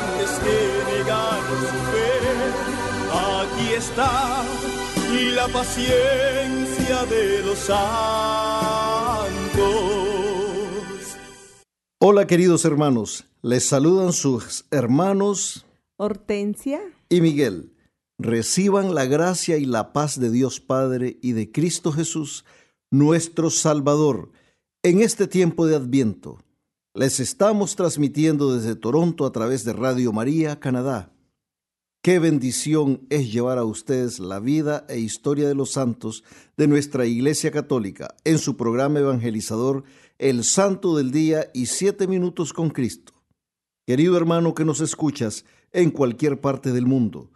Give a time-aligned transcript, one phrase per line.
[0.00, 0.58] antes que
[0.96, 2.10] negar su fe.
[3.12, 4.44] Aquí está
[5.34, 7.80] la paciencia de los santos.
[11.98, 17.74] Hola queridos hermanos, les saludan sus hermanos Hortensia y Miguel.
[18.18, 22.44] Reciban la gracia y la paz de Dios Padre y de Cristo Jesús,
[22.90, 24.30] nuestro Salvador,
[24.82, 26.38] en este tiempo de Adviento.
[26.92, 31.12] Les estamos transmitiendo desde Toronto a través de Radio María, Canadá.
[32.02, 36.24] Qué bendición es llevar a ustedes la vida e historia de los santos
[36.56, 39.84] de nuestra Iglesia Católica en su programa evangelizador
[40.18, 43.12] El Santo del Día y Siete Minutos con Cristo.
[43.86, 47.30] Querido hermano que nos escuchas en cualquier parte del mundo,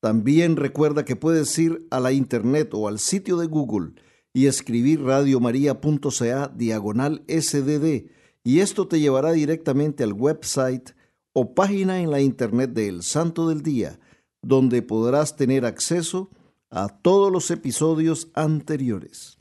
[0.00, 3.92] también recuerda que puedes ir a la internet o al sitio de Google
[4.34, 10.90] y escribir radiomaria.ca diagonal sdd y esto te llevará directamente al website
[11.32, 13.98] o página en la internet de El Santo del Día
[14.42, 16.30] donde podrás tener acceso
[16.70, 19.38] a todos los episodios anteriores.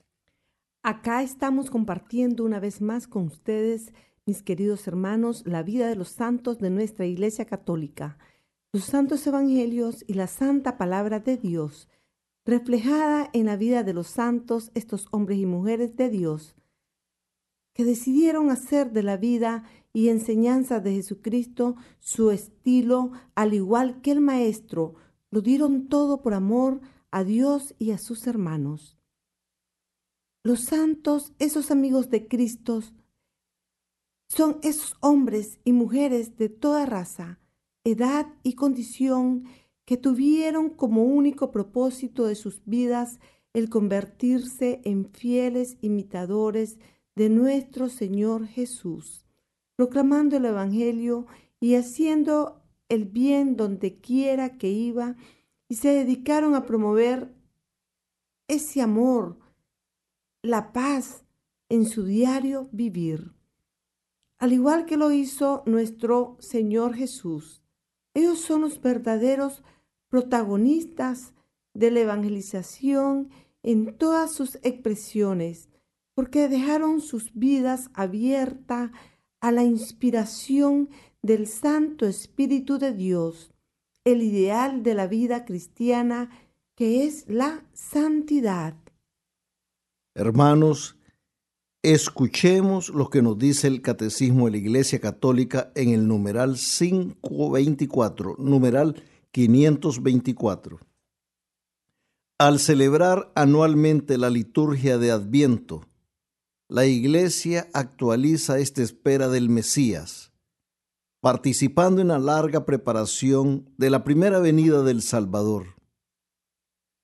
[0.84, 3.94] Acá estamos compartiendo una vez más con ustedes,
[4.26, 8.18] mis queridos hermanos, la vida de los santos de nuestra Iglesia Católica,
[8.72, 11.90] los santos evangelios y la santa palabra de Dios,
[12.46, 16.56] reflejada en la vida de los santos, estos hombres y mujeres de Dios,
[17.78, 24.10] que decidieron hacer de la vida y enseñanza de Jesucristo su estilo, al igual que
[24.10, 24.96] el Maestro,
[25.30, 28.98] lo dieron todo por amor a Dios y a sus hermanos.
[30.44, 32.82] Los santos, esos amigos de Cristo,
[34.28, 37.40] son esos hombres y mujeres de toda raza,
[37.84, 39.44] edad y condición
[39.86, 43.20] que tuvieron como único propósito de sus vidas
[43.54, 46.80] el convertirse en fieles imitadores
[47.18, 49.26] de nuestro Señor Jesús,
[49.76, 51.26] proclamando el Evangelio
[51.60, 55.16] y haciendo el bien donde quiera que iba,
[55.68, 57.34] y se dedicaron a promover
[58.48, 59.40] ese amor,
[60.44, 61.26] la paz
[61.70, 63.34] en su diario vivir.
[64.38, 67.64] Al igual que lo hizo nuestro Señor Jesús,
[68.14, 69.64] ellos son los verdaderos
[70.10, 71.34] protagonistas
[71.74, 73.32] de la evangelización
[73.64, 75.68] en todas sus expresiones,
[76.18, 78.90] porque dejaron sus vidas abiertas
[79.40, 80.90] a la inspiración
[81.22, 83.54] del Santo Espíritu de Dios,
[84.04, 86.32] el ideal de la vida cristiana
[86.74, 88.74] que es la santidad.
[90.16, 90.98] Hermanos,
[91.84, 98.38] escuchemos lo que nos dice el Catecismo de la Iglesia Católica en el numeral 524,
[98.40, 100.80] numeral 524.
[102.40, 105.86] Al celebrar anualmente la liturgia de Adviento,
[106.70, 110.34] la Iglesia actualiza esta espera del Mesías,
[111.22, 115.76] participando en la larga preparación de la primera venida del Salvador.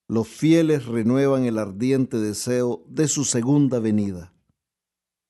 [0.09, 4.34] Los fieles renuevan el ardiente deseo de su segunda venida.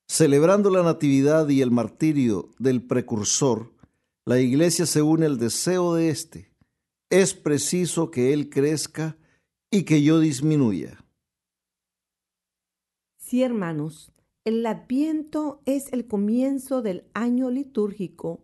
[0.07, 3.71] Celebrando la Natividad y el martirio del precursor,
[4.25, 6.51] la Iglesia se une al deseo de éste.
[7.11, 9.15] Es preciso que Él crezca
[9.69, 11.05] y que yo disminuya.
[13.17, 14.12] Sí, hermanos,
[14.45, 18.43] el Adviento es el comienzo del año litúrgico.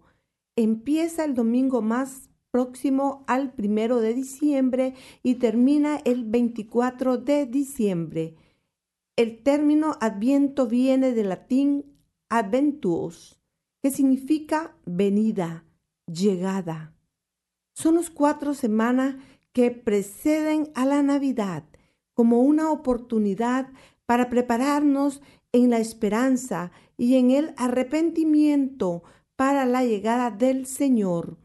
[0.56, 4.94] Empieza el domingo más próximo al primero de diciembre
[5.24, 8.36] y termina el 24 de diciembre.
[9.16, 11.86] El término Adviento viene del latín
[12.30, 13.42] adventuos,
[13.82, 15.66] que significa venida,
[16.08, 16.96] llegada.
[17.74, 19.16] Son las cuatro semanas
[19.52, 21.66] que preceden a la Navidad
[22.14, 23.70] como una oportunidad
[24.06, 29.04] para prepararnos en la esperanza y en el arrepentimiento
[29.36, 31.38] para la llegada del Señor.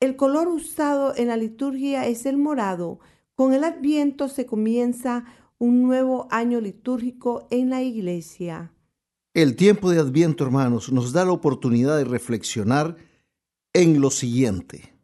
[0.00, 3.00] El color usado en la liturgia es el morado.
[3.34, 5.24] Con el adviento se comienza
[5.58, 8.72] un nuevo año litúrgico en la iglesia.
[9.34, 12.96] El tiempo de adviento, hermanos, nos da la oportunidad de reflexionar
[13.72, 14.94] en lo siguiente.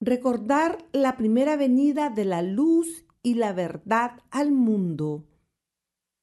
[0.00, 5.24] Recordar la primera venida de la luz y la verdad al mundo.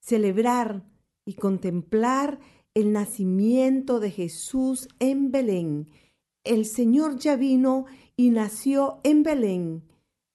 [0.09, 0.83] Celebrar
[1.23, 2.39] y contemplar
[2.73, 5.87] el nacimiento de Jesús en Belén.
[6.43, 7.85] El Señor ya vino
[8.17, 9.83] y nació en Belén.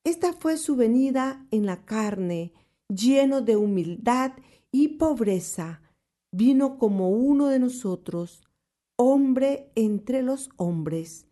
[0.05, 2.53] Esta fue su venida en la carne,
[2.87, 4.35] lleno de humildad
[4.71, 5.83] y pobreza.
[6.31, 8.45] Vino como uno de nosotros,
[8.97, 11.27] hombre entre los hombres.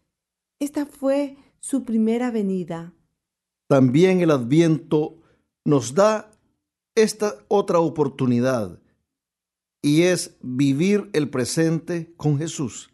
[0.58, 2.92] Esta fue su primera venida.
[3.68, 5.20] También el adviento
[5.64, 6.31] nos da
[6.94, 8.80] esta otra oportunidad
[9.82, 12.90] y es vivir el presente con Jesús.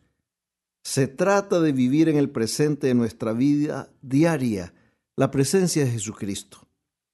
[0.83, 4.73] Se trata de vivir en el presente de nuestra vida diaria
[5.17, 6.67] la presencia de Jesucristo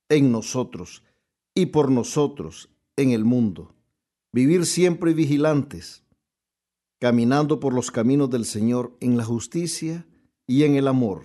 [0.08, 1.02] en nosotros
[1.54, 3.74] y por nosotros en el mundo.
[4.32, 6.04] Vivir siempre vigilantes,
[7.00, 10.06] caminando por los caminos del Señor en la justicia
[10.46, 11.24] y en el amor.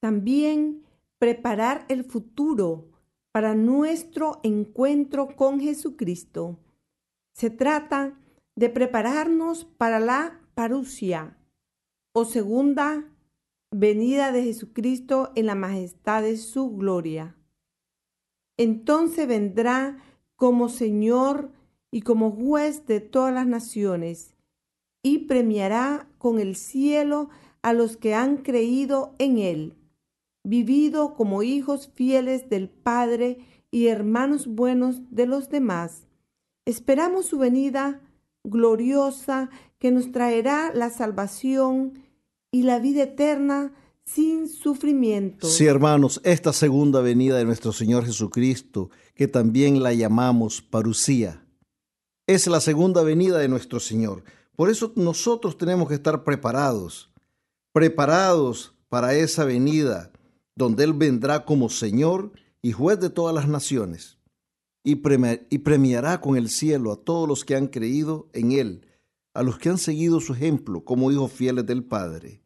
[0.00, 0.84] También
[1.18, 2.89] preparar el futuro
[3.32, 6.58] para nuestro encuentro con Jesucristo.
[7.32, 8.18] Se trata
[8.56, 11.38] de prepararnos para la parusia
[12.12, 13.04] o segunda
[13.70, 17.36] venida de Jesucristo en la majestad de su gloria.
[18.56, 19.98] Entonces vendrá
[20.34, 21.52] como Señor
[21.92, 24.34] y como juez de todas las naciones
[25.02, 27.30] y premiará con el cielo
[27.62, 29.79] a los que han creído en él
[30.44, 33.38] vivido como hijos fieles del Padre
[33.70, 36.06] y hermanos buenos de los demás.
[36.64, 38.00] Esperamos su venida
[38.44, 41.94] gloriosa que nos traerá la salvación
[42.50, 43.72] y la vida eterna
[44.04, 45.46] sin sufrimiento.
[45.46, 51.46] Sí, hermanos, esta segunda venida de nuestro Señor Jesucristo, que también la llamamos parucía,
[52.26, 54.24] es la segunda venida de nuestro Señor.
[54.56, 57.10] Por eso nosotros tenemos que estar preparados,
[57.72, 60.10] preparados para esa venida
[60.56, 62.32] donde Él vendrá como Señor
[62.62, 64.18] y juez de todas las naciones,
[64.82, 68.86] y, premiará con el cielo a todos los que han creído en Él,
[69.34, 72.42] a los que han seguido su ejemplo como hijos fieles del Padre,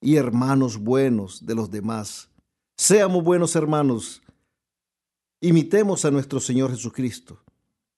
[0.00, 2.30] y hermanos buenos de los demás.
[2.76, 4.22] Seamos buenos hermanos,
[5.40, 7.42] imitemos a nuestro Señor Jesucristo.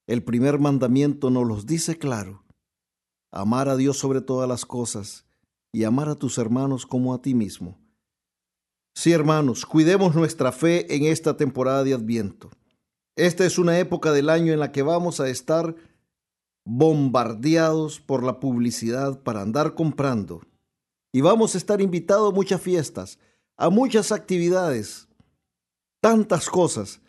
[0.07, 2.45] El primer mandamiento nos los dice claro,
[3.31, 5.27] amar a Dios sobre todas las cosas
[5.73, 7.79] y amar a tus hermanos como a ti mismo.
[9.01, 12.51] Sí, hermanos, cuidemos nuestra fe en esta temporada de Adviento.
[13.15, 15.77] Esta es una época del año en la que vamos a estar
[16.65, 20.43] bombardeados por la publicidad para andar comprando.
[21.13, 23.21] Y vamos a estar invitados a muchas fiestas,
[23.57, 25.07] a muchas actividades,
[26.01, 27.01] tantas cosas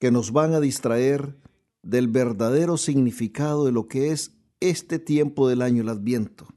[0.00, 1.38] que nos van a distraer
[1.82, 6.48] del verdadero significado de lo que es este tiempo del año, el Adviento.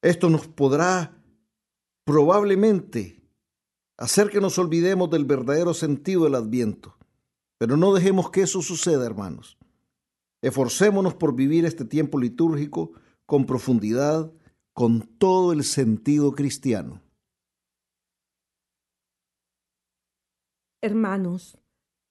[0.00, 1.15] Esto nos podrá
[2.06, 3.20] probablemente
[3.98, 6.96] hacer que nos olvidemos del verdadero sentido del adviento.
[7.58, 9.58] Pero no dejemos que eso suceda, hermanos.
[10.40, 12.92] Esforcémonos por vivir este tiempo litúrgico
[13.26, 14.32] con profundidad,
[14.72, 17.02] con todo el sentido cristiano.
[20.80, 21.58] Hermanos,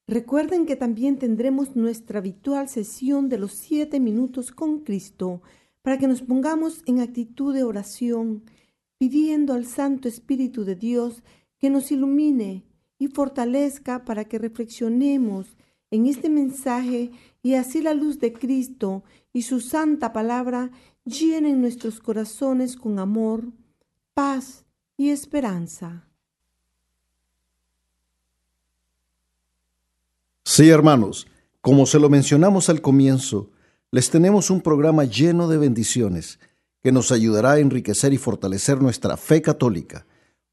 [0.08, 5.42] recuerden que también tendremos nuestra habitual sesión de los siete minutos con Cristo
[5.84, 8.44] para que nos pongamos en actitud de oración
[8.98, 11.24] pidiendo al Santo Espíritu de Dios
[11.58, 12.64] que nos ilumine
[12.98, 15.56] y fortalezca para que reflexionemos
[15.92, 17.12] en este mensaje
[17.44, 20.72] y así la luz de Cristo y su santa palabra
[21.04, 23.44] llenen nuestros corazones con amor,
[24.14, 24.66] paz
[24.98, 26.08] y esperanza.
[30.44, 31.28] Sí, hermanos,
[31.62, 33.50] como se lo mencionamos al comienzo,
[33.92, 36.40] les tenemos un programa lleno de bendiciones
[36.86, 40.06] que nos ayudará a enriquecer y fortalecer nuestra fe católica.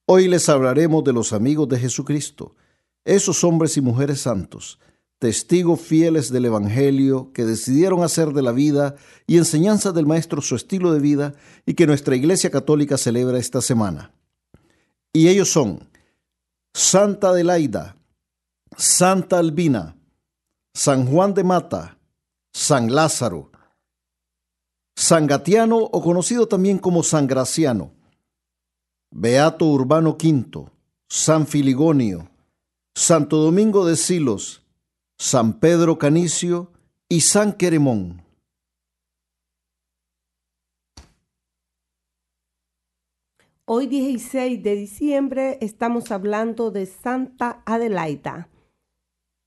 [0.06, 2.56] Hoy les hablaremos de los amigos de Jesucristo,
[3.04, 4.80] esos hombres y mujeres santos,
[5.18, 8.96] testigos fieles del Evangelio que decidieron hacer de la vida
[9.26, 11.34] y enseñanza del Maestro su estilo de vida
[11.66, 14.14] y que nuestra Iglesia Católica celebra esta semana.
[15.12, 15.90] Y ellos son
[16.72, 17.98] Santa Adelaida,
[18.78, 19.98] Santa Albina,
[20.72, 21.98] San Juan de Mata,
[22.54, 23.51] San Lázaro,
[24.96, 27.92] San Gatiano o conocido también como San Graciano,
[29.10, 30.70] Beato Urbano V,
[31.08, 32.30] San Filigonio,
[32.94, 34.62] Santo Domingo de Silos,
[35.18, 36.72] San Pedro Canicio
[37.08, 38.22] y San Queremón.
[43.64, 48.48] Hoy 16 de diciembre estamos hablando de Santa Adelaida.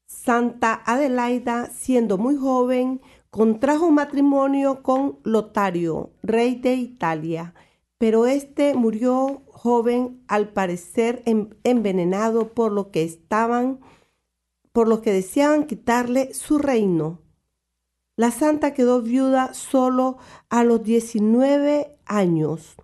[0.07, 3.01] Santa Adelaida, siendo muy joven,
[3.35, 7.53] contrajo matrimonio con Lotario, rey de Italia,
[7.97, 11.21] pero este murió joven al parecer
[11.65, 13.81] envenenado por lo que estaban
[14.71, 17.19] por lo que deseaban quitarle su reino.
[18.15, 20.15] La santa quedó viuda solo
[20.49, 22.77] a los 19 años.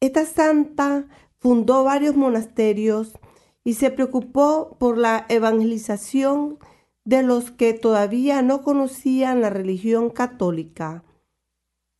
[0.00, 1.06] Esta santa
[1.38, 3.18] fundó varios monasterios
[3.64, 6.58] y se preocupó por la evangelización
[7.04, 11.04] de los que todavía no conocían la religión católica.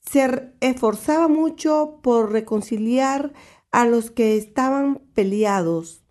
[0.01, 3.33] Se esforzaba mucho por reconciliar
[3.71, 6.05] a los que estaban peleados.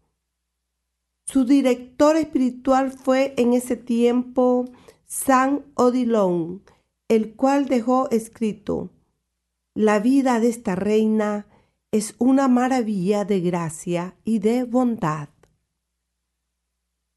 [1.26, 4.66] Su director espiritual fue en ese tiempo
[5.06, 6.64] San Odilon,
[7.08, 8.90] el cual dejó escrito,
[9.74, 11.48] La vida de esta reina
[11.92, 15.30] es una maravilla de gracia y de bondad.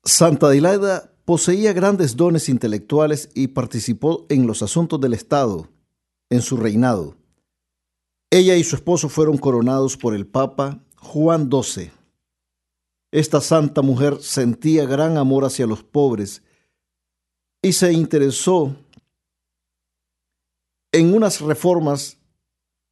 [0.05, 5.69] Santa Adelaida poseía grandes dones intelectuales y participó en los asuntos del Estado
[6.31, 7.17] en su reinado.
[8.31, 11.93] Ella y su esposo fueron coronados por el Papa Juan XII.
[13.13, 16.43] Esta santa mujer sentía gran amor hacia los pobres
[17.63, 18.75] y se interesó
[20.93, 22.19] en unas reformas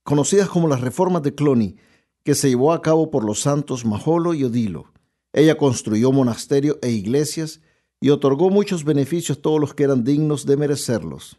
[0.05, 1.77] conocidas como las reformas de Cloni,
[2.25, 4.93] que se llevó a cabo por los santos Majolo y Odilo.
[5.33, 7.61] Ella construyó monasterios e iglesias
[8.03, 11.39] y otorgó muchos beneficios a todos los que eran dignos de merecerlos.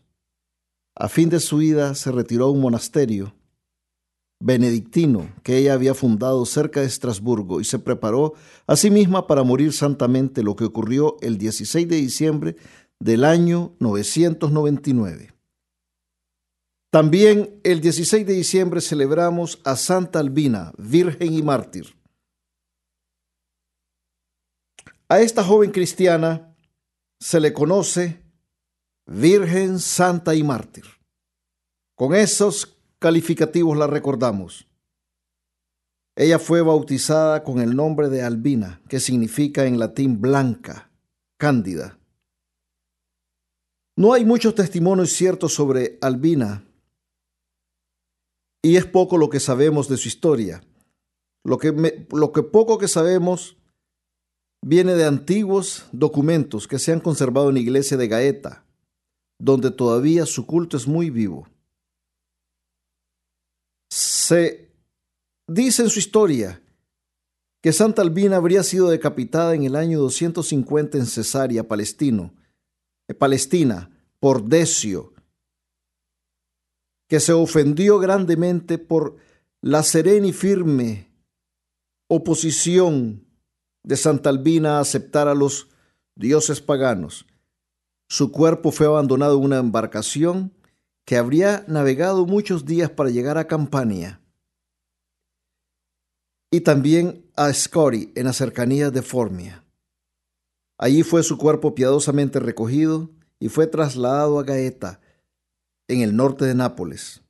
[0.96, 3.36] A fin de su vida se retiró a un monasterio
[4.39, 8.34] benedictino que ella había fundado cerca de Estrasburgo y se preparó
[8.65, 12.55] a sí misma para morir santamente, lo que ocurrió el 16 de diciembre
[12.98, 15.34] del año 999.
[16.91, 21.93] También el 16 de diciembre celebramos a Santa Albina, Virgen y Mártir.
[25.10, 26.52] A esta joven cristiana
[27.24, 28.22] se le conoce
[29.06, 30.84] Virgen, Santa y Mártir.
[31.96, 34.68] Con esos calificativos la recordamos.
[36.18, 40.92] Ella fue bautizada con el nombre de Albina, que significa en latín blanca,
[41.38, 41.98] cándida.
[43.96, 46.65] No hay muchos testimonios ciertos sobre Albina
[48.62, 50.62] y es poco lo que sabemos de su historia.
[51.46, 53.56] Lo que, lo que poco que sabemos
[54.63, 58.65] viene de antiguos documentos que se han conservado en la iglesia de Gaeta,
[59.38, 61.48] donde todavía su culto es muy vivo.
[63.91, 64.72] Se
[65.48, 66.62] dice en su historia
[67.62, 72.34] que Santa Albina habría sido decapitada en el año 250 en Cesarea, Palestino,
[73.08, 73.89] eh, Palestina,
[74.20, 75.13] por Decio,
[77.10, 79.17] que se ofendió grandemente por
[79.62, 81.10] la serena y firme
[82.08, 83.25] oposición
[83.84, 85.70] de Santa Albina a aceptar a los
[86.16, 87.25] dioses paganos.
[88.08, 90.54] Su cuerpo fue abandonado en una embarcación
[91.06, 94.22] que habría navegado muchos días para llegar a Campania
[96.52, 99.66] y también a Scori en las cercanías de Formia.
[100.78, 103.10] Allí fue su cuerpo piadosamente recogido
[103.40, 105.00] y fue trasladado a Gaeta,
[105.88, 107.24] en el norte de Nápoles,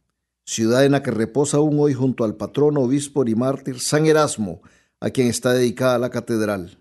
[0.45, 4.61] ciudad en la que reposa aún hoy junto al patrono, obispo y mártir San Erasmo,
[5.03, 6.77] a quien está dedicada la catedral.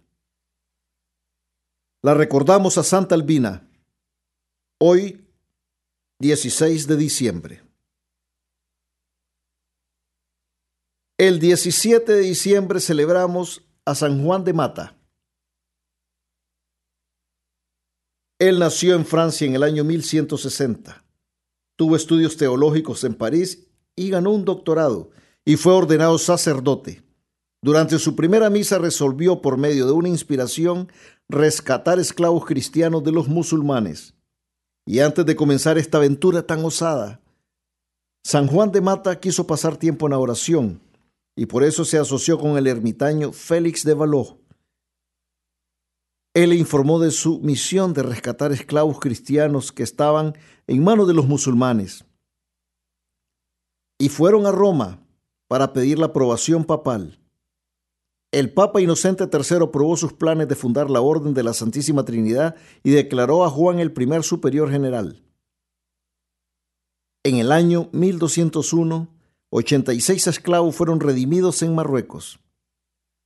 [2.03, 3.69] La recordamos a Santa Albina,
[4.79, 5.27] hoy
[6.21, 7.63] 16 de diciembre.
[11.19, 14.97] El 17 de diciembre celebramos a San Juan de Mata.
[18.39, 21.05] Él nació en Francia en el año 1160.
[21.75, 25.11] Tuvo estudios teológicos en París y ganó un doctorado
[25.45, 27.03] y fue ordenado sacerdote.
[27.65, 30.91] Durante su primera misa resolvió por medio de una inspiración
[31.29, 34.15] rescatar esclavos cristianos de los musulmanes.
[34.85, 37.21] Y antes de comenzar esta aventura tan osada,
[38.25, 40.81] San Juan de Mata quiso pasar tiempo en oración
[41.37, 44.39] y por eso se asoció con el ermitaño Félix de Valló.
[46.35, 51.15] Él le informó de su misión de rescatar esclavos cristianos que estaban en manos de
[51.15, 52.05] los musulmanes.
[54.01, 55.07] Y fueron a Roma
[55.47, 57.22] para pedir la aprobación papal.
[58.33, 62.57] El Papa Inocente III aprobó sus planes de fundar la Orden de la Santísima Trinidad
[62.83, 65.23] y declaró a Juan el primer superior general.
[67.25, 69.09] En el año 1201,
[69.51, 72.41] 86 esclavos fueron redimidos en Marruecos.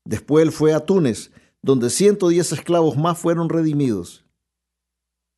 [0.04, 1.30] Después él fue a Túnez,
[1.62, 4.24] donde 110 esclavos más fueron redimidos.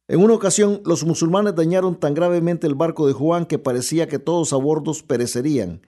[0.09, 4.19] En una ocasión, los musulmanes dañaron tan gravemente el barco de Juan que parecía que
[4.19, 5.83] todos a bordo perecerían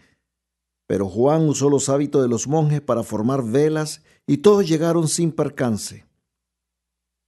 [0.90, 5.30] Pero Juan usó los hábitos de los monjes para formar velas y todos llegaron sin
[5.30, 6.04] percance.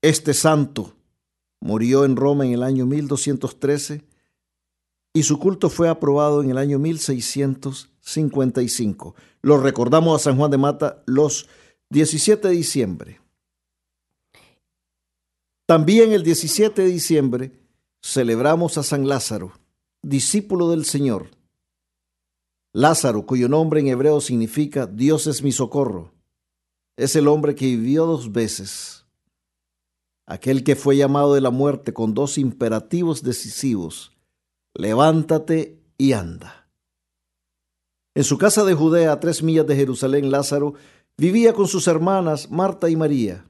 [0.03, 0.97] Este santo
[1.61, 4.05] murió en Roma en el año 1213
[5.15, 9.15] y su culto fue aprobado en el año 1655.
[9.43, 11.49] Lo recordamos a San Juan de Mata los
[11.91, 13.21] 17 de diciembre.
[15.67, 17.53] También el 17 de diciembre
[18.03, 19.53] celebramos a San Lázaro,
[20.03, 21.29] discípulo del Señor.
[22.75, 26.15] Lázaro, cuyo nombre en hebreo significa Dios es mi socorro,
[26.97, 29.05] es el hombre que vivió dos veces,
[30.27, 34.13] aquel que fue llamado de la muerte con dos imperativos decisivos,
[34.75, 36.67] levántate y anda.
[38.15, 40.73] En su casa de Judea, a tres millas de Jerusalén, Lázaro
[41.19, 43.45] vivía con sus hermanas Marta y María.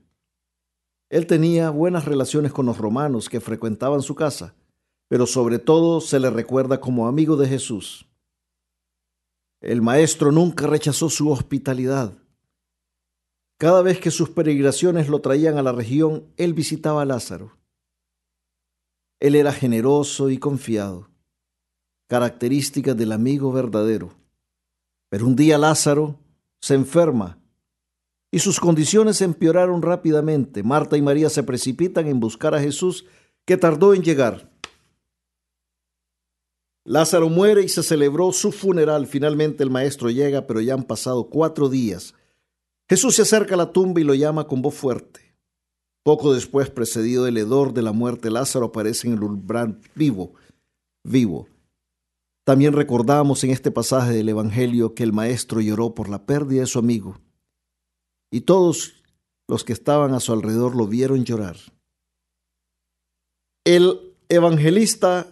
[1.11, 4.57] Él tenía buenas relaciones con los romanos que frecuentaban su casa,
[5.09, 8.07] pero sobre todo se le recuerda como amigo de Jesús.
[9.63, 12.13] El maestro nunca rechazó su hospitalidad.
[13.59, 17.57] Cada vez que sus peregrinaciones lo traían a la región, él visitaba a Lázaro.
[19.21, 21.13] Él era generoso y confiado
[22.13, 24.13] características del amigo verdadero.
[25.09, 26.19] Pero un día Lázaro
[26.61, 27.39] se enferma
[28.31, 30.63] y sus condiciones empeoraron rápidamente.
[30.63, 33.07] Marta y María se precipitan en buscar a Jesús,
[33.47, 34.52] que tardó en llegar.
[36.85, 39.07] Lázaro muere y se celebró su funeral.
[39.07, 42.15] Finalmente el maestro llega, pero ya han pasado cuatro días.
[42.89, 45.21] Jesús se acerca a la tumba y lo llama con voz fuerte.
[46.03, 50.35] Poco después, precedido del hedor de la muerte, Lázaro aparece en el umbral vivo,
[51.05, 51.47] vivo.
[52.45, 56.67] También recordamos en este pasaje del Evangelio que el maestro lloró por la pérdida de
[56.67, 57.21] su amigo
[58.33, 58.95] y todos
[59.47, 61.57] los que estaban a su alrededor lo vieron llorar.
[63.65, 65.32] El evangelista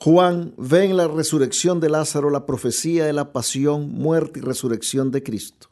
[0.00, 5.10] Juan ve en la resurrección de Lázaro la profecía de la pasión, muerte y resurrección
[5.10, 5.68] de Cristo.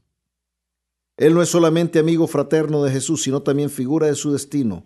[1.17, 4.85] Él no es solamente amigo fraterno de Jesús, sino también figura de su destino,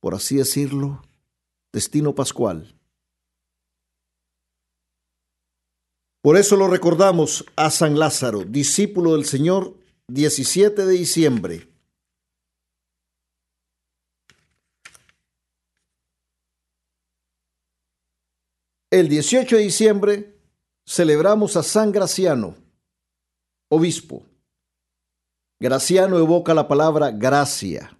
[0.00, 1.02] por así decirlo,
[1.70, 2.74] destino pascual.
[6.22, 9.74] Por eso lo recordamos a San Lázaro, discípulo del Señor,
[10.08, 11.68] 17 de diciembre.
[18.98, 20.40] El 18 de diciembre
[20.84, 22.56] celebramos a San Graciano,
[23.70, 24.24] obispo.
[25.60, 27.96] Graciano evoca la palabra gracia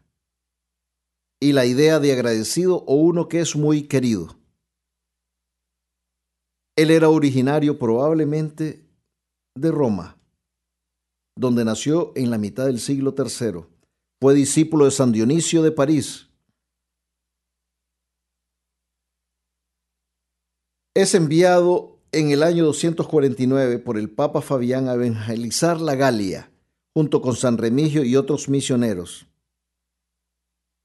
[1.38, 4.36] y la idea de agradecido o uno que es muy querido.
[6.74, 8.84] Él era originario probablemente
[9.54, 10.18] de Roma,
[11.36, 13.60] donde nació en la mitad del siglo III.
[14.20, 16.27] Fue discípulo de San Dionisio de París.
[20.94, 26.50] Es enviado en el año 249 por el Papa Fabián a evangelizar la Galia,
[26.94, 29.26] junto con San Remigio y otros misioneros.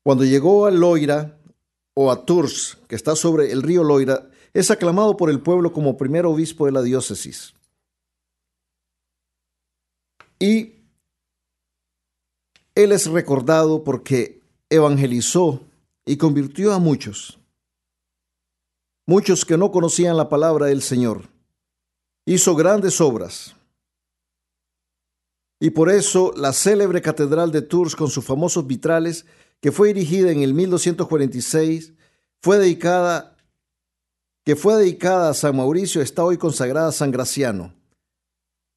[0.04, 1.40] Cuando llegó a Loira,
[1.96, 5.98] o a Tours, que está sobre el río Loira, es aclamado por el pueblo como
[5.98, 7.54] primer obispo de la diócesis.
[10.40, 10.74] Y
[12.76, 15.62] él es recordado porque evangelizó
[16.06, 17.40] y convirtió a muchos,
[19.06, 21.30] muchos que no conocían la palabra del Señor.
[22.26, 23.56] Hizo grandes obras.
[25.60, 29.26] Y por eso la célebre catedral de Tours con sus famosos vitrales,
[29.62, 31.94] que fue erigida en el 1246,
[32.42, 33.34] fue dedicada
[34.46, 37.74] que fue dedicada a San Mauricio, está hoy consagrada a San Graciano.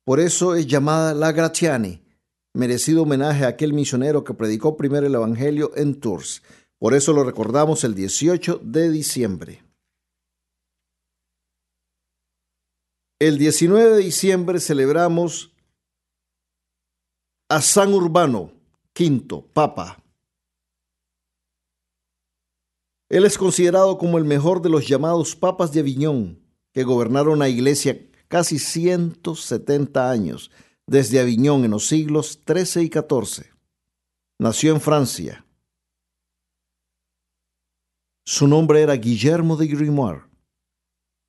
[0.04, 2.04] Por eso es llamada la Gratiani,
[2.54, 6.42] merecido homenaje a aquel misionero que predicó primero el Evangelio en Tours.
[6.78, 9.65] Por eso lo recordamos el 18 de diciembre.
[13.18, 15.54] El 19 de diciembre celebramos
[17.48, 18.52] a San Urbano
[18.94, 20.02] V, Papa.
[23.08, 26.42] Él es considerado como el mejor de los llamados papas de Aviñón,
[26.74, 30.50] que gobernaron la iglesia casi 170 años,
[30.86, 33.46] desde Aviñón en los siglos XIII y XIV.
[34.38, 35.46] Nació en Francia.
[38.26, 40.35] Su nombre era Guillermo de Grimoire.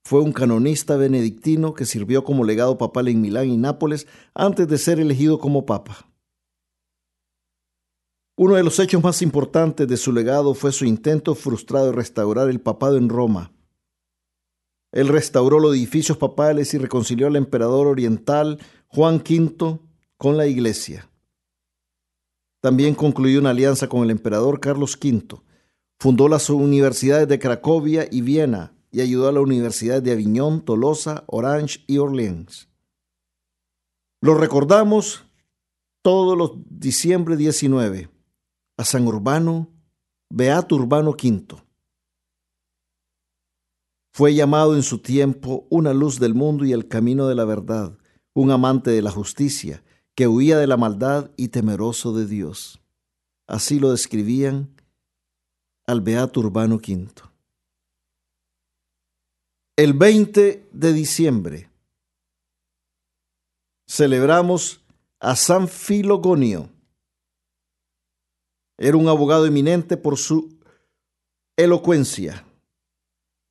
[0.07, 4.77] Fue un canonista benedictino que sirvió como legado papal en Milán y Nápoles antes de
[4.77, 6.09] ser elegido como papa.
[8.37, 12.49] Uno de los hechos más importantes de su legado fue su intento frustrado de restaurar
[12.49, 13.51] el papado en Roma.
[14.93, 19.77] Él restauró los edificios papales y reconcilió al emperador oriental Juan V
[20.15, 21.09] con la iglesia.
[22.61, 25.41] También concluyó una alianza con el emperador Carlos V.
[25.99, 31.23] Fundó las universidades de Cracovia y Viena y ayudó a la Universidad de Aviñón, Tolosa,
[31.27, 32.67] Orange y Orleans.
[34.23, 35.23] Lo recordamos
[36.01, 38.09] todos los diciembre 19
[38.75, 39.69] a San Urbano,
[40.31, 41.61] Beato Urbano V.
[44.15, 47.99] Fue llamado en su tiempo una luz del mundo y el camino de la verdad,
[48.33, 49.83] un amante de la justicia,
[50.15, 52.81] que huía de la maldad y temeroso de Dios.
[53.45, 54.75] Así lo describían
[55.85, 57.26] al Beato Urbano V.
[59.79, 61.69] El 20 de diciembre
[63.87, 64.83] celebramos
[65.19, 66.71] a San Filogonio.
[68.79, 70.57] Era un abogado eminente por su
[71.55, 72.43] elocuencia.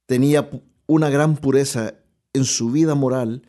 [0.09, 0.51] Tenía
[0.89, 1.95] una gran pureza
[2.33, 3.47] en su vida moral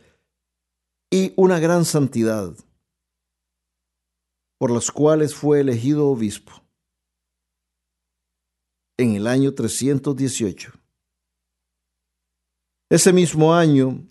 [1.10, 2.56] y una gran santidad,
[4.60, 6.52] por las cuales fue elegido obispo
[9.00, 10.77] en el año 318.
[12.90, 14.08] Ese mismo año,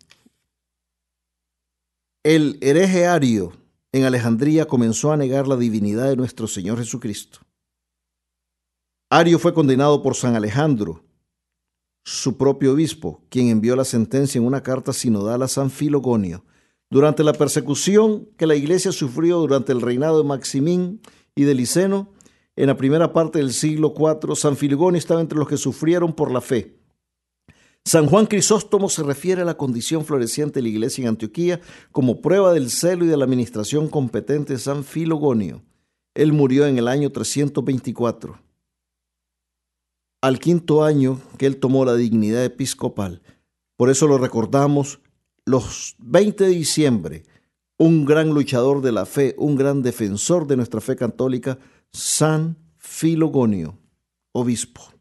[2.23, 3.55] el hereje Ario
[3.91, 7.39] en Alejandría comenzó a negar la divinidad de nuestro Señor Jesucristo.
[9.09, 11.03] Ario fue condenado por San Alejandro,
[12.05, 16.45] su propio obispo, quien envió la sentencia en una carta sinodal a San Filogonio.
[16.91, 21.01] Durante la persecución que la iglesia sufrió durante el reinado de Maximín
[21.35, 22.13] y de Liceno,
[22.57, 26.31] en la primera parte del siglo IV, San Filogonio estaba entre los que sufrieron por
[26.31, 26.76] la fe.
[27.87, 31.61] San Juan Crisóstomo se refiere a la condición floreciente de la iglesia en Antioquía
[31.93, 35.63] como prueba del celo y de la administración competente de San Filogonio.
[36.13, 38.41] Él murió en el año 324.
[40.21, 43.23] Al quinto año que él tomó la dignidad episcopal.
[43.77, 44.99] Por eso lo recordamos
[45.45, 47.23] los 20 de diciembre,
[47.79, 51.57] un gran luchador de la fe, un gran defensor de nuestra fe católica,
[51.93, 53.79] San Filogonio,
[54.33, 54.96] obispo.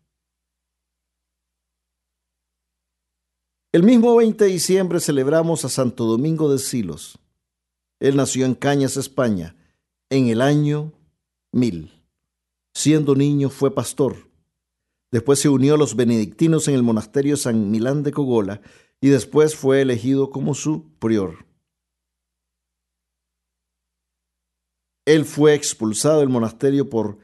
[3.75, 7.19] El mismo 20 de diciembre celebramos a Santo Domingo de Silos.
[7.99, 9.57] Él nació en Cañas, España,
[10.09, 10.93] en el año
[11.51, 11.91] 1000.
[12.73, 14.29] Siendo niño fue pastor.
[15.11, 18.61] Después se unió a los benedictinos en el monasterio San Milán de Cogola
[19.01, 21.45] y después fue elegido como su prior.
[25.03, 27.17] Él fue expulsado del monasterio por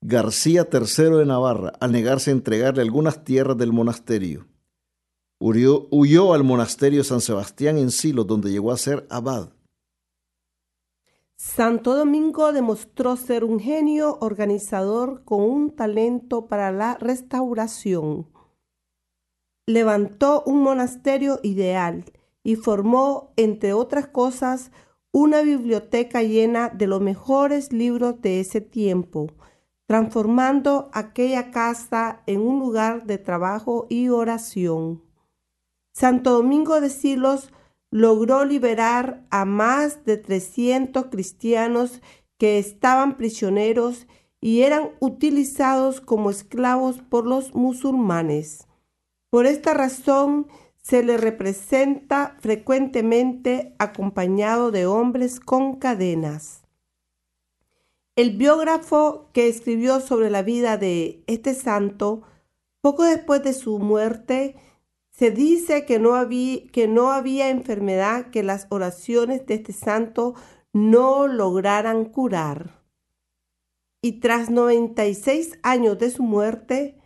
[0.00, 4.46] García III de Navarra al negarse a entregarle algunas tierras del monasterio.
[5.38, 9.50] Huyó, al monasterio San Sebastián en Silo, donde llegó a ser abad.
[11.36, 18.28] Santo Domingo demostró ser un genio organizador con un talento para la restauración.
[19.66, 22.06] Levantó un monasterio ideal
[22.42, 24.70] y formó, entre otras cosas,
[25.12, 29.26] una biblioteca llena de los mejores libros de ese tiempo,
[29.86, 35.05] transformando aquella casa en un lugar de trabajo y oración.
[35.96, 37.50] Santo Domingo de Silos
[37.90, 42.02] logró liberar a más de 300 cristianos
[42.36, 44.06] que estaban prisioneros
[44.38, 48.66] y eran utilizados como esclavos por los musulmanes.
[49.30, 50.48] Por esta razón,
[50.82, 56.60] se le representa frecuentemente acompañado de hombres con cadenas.
[58.16, 62.20] El biógrafo que escribió sobre la vida de este santo,
[62.82, 64.56] poco después de su muerte,
[65.16, 70.34] se dice que no, había, enfermedad que las oraciones de este santo
[70.74, 72.84] no lograran curar.
[74.02, 76.98] Y tras 96 años de su muerte,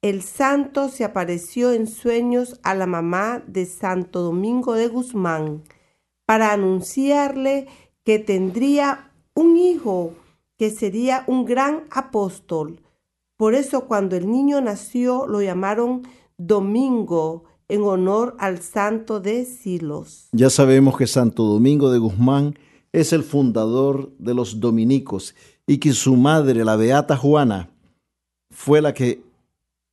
[0.00, 5.62] el santo se apareció en sueños a la mamá de Santo Domingo de Guzmán
[6.24, 7.68] para anunciarle
[8.02, 10.14] que tendría un hijo
[10.56, 12.80] que sería un gran apóstol.
[13.36, 16.02] Por eso cuando el niño nació lo llamaron
[16.46, 20.28] Domingo en honor al santo de Silos.
[20.32, 22.58] Ya sabemos que Santo Domingo de Guzmán
[22.92, 25.34] es el fundador de los dominicos
[25.66, 27.70] y que su madre, la Beata Juana,
[28.50, 29.22] fue la que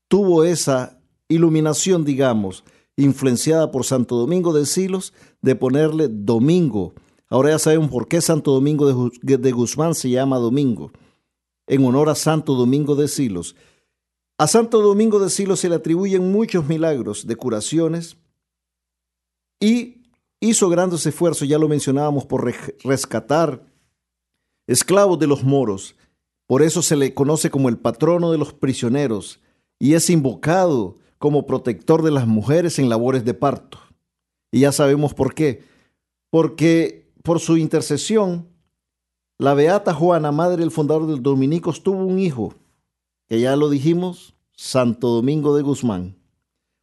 [0.07, 2.63] tuvo esa iluminación, digamos,
[2.97, 6.93] influenciada por Santo Domingo de Silos, de ponerle Domingo.
[7.29, 10.91] Ahora ya sabemos por qué Santo Domingo de Guzmán se llama Domingo,
[11.67, 13.55] en honor a Santo Domingo de Silos.
[14.39, 18.15] A Santo Domingo de Silos se le atribuyen muchos milagros de curaciones
[19.60, 20.06] y
[20.39, 22.49] hizo grandes esfuerzos, ya lo mencionábamos, por
[22.86, 23.65] rescatar
[24.65, 25.97] esclavos de los moros.
[26.47, 29.41] Por eso se le conoce como el patrono de los prisioneros
[29.78, 33.78] y es invocado como protector de las mujeres en labores de parto.
[34.54, 35.65] Y ya sabemos por qué.
[36.30, 38.47] Porque por su intercesión,
[39.38, 42.54] la beata Juana, madre del fundador del Dominicos, tuvo un hijo,
[43.29, 46.17] que ya lo dijimos, Santo Domingo de Guzmán.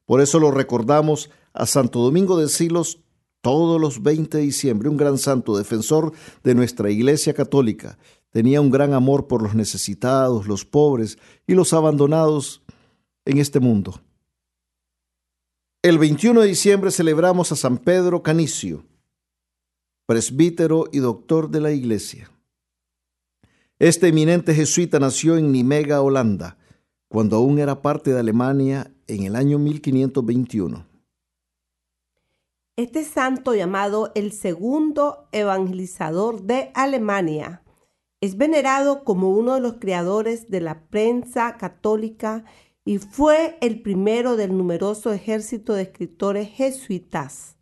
[0.07, 3.01] Por eso lo recordamos a Santo Domingo de Silos
[3.41, 6.13] todos los 20 de diciembre, un gran santo defensor
[6.45, 7.99] de nuestra Iglesia Católica.
[8.31, 12.63] Tenía un gran amor por los necesitados, los pobres y los abandonados
[13.25, 14.01] en este mundo.
[15.83, 18.85] El 21 de diciembre celebramos a San Pedro Canicio,
[20.07, 22.31] presbítero y doctor de la Iglesia.
[23.79, 26.57] Este eminente jesuita nació en Nimega, Holanda,
[27.09, 30.87] cuando aún era parte de Alemania en el año 1521.
[32.77, 37.63] Este santo llamado el segundo evangelizador de Alemania
[38.23, 42.47] es venerado como uno de los creadores de la prensa católica
[42.83, 47.59] y fue el primero del numeroso ejército de escritores jesuitas.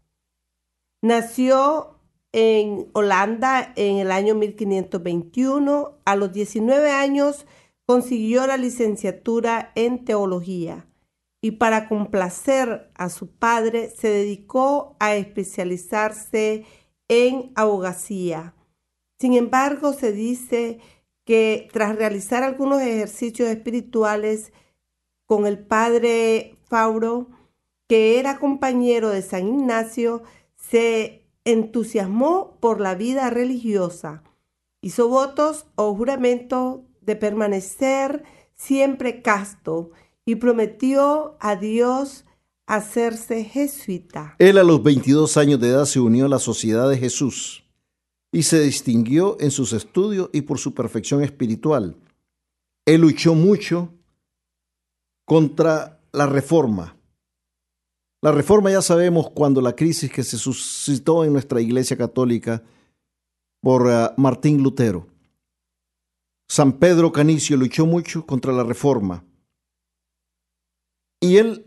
[1.03, 1.94] Nació
[2.35, 5.99] en Holanda en el año 1521.
[6.05, 7.47] A los 19 años
[7.87, 10.89] consiguió la licenciatura en teología
[11.41, 16.65] y para complacer a su padre se dedicó a especializarse
[17.07, 18.55] en abogacía.
[19.21, 20.81] Sin embargo, se dice
[21.25, 24.53] que tras realizar algunos ejercicios espirituales
[25.25, 27.29] con el padre Fauro,
[27.87, 30.23] que era compañero de San Ignacio,
[30.57, 34.23] se entusiasmó por la vida religiosa.
[34.81, 39.91] Hizo votos o juramento de permanecer siempre casto
[40.25, 42.25] y prometió a Dios
[42.67, 44.37] hacerse jesuita.
[44.39, 47.65] Él a los 22 años de edad se unió a la Sociedad de Jesús
[48.33, 51.97] y se distinguió en sus estudios y por su perfección espiritual.
[52.87, 53.93] Él luchó mucho
[55.25, 56.97] contra la reforma.
[58.25, 62.63] La reforma ya sabemos cuando la crisis que se suscitó en nuestra Iglesia Católica
[63.61, 65.07] por uh, Martín Lutero.
[66.49, 69.27] San Pedro Canicio luchó mucho contra la reforma.
[71.21, 71.67] Y él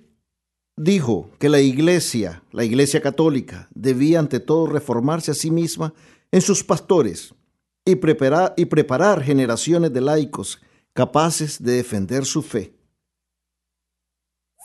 [0.76, 5.94] dijo que la iglesia, la iglesia católica, debía ante todo reformarse a sí misma
[6.32, 7.36] en sus pastores
[7.86, 10.60] y preparar, y preparar generaciones de laicos
[10.94, 12.77] capaces de defender su fe.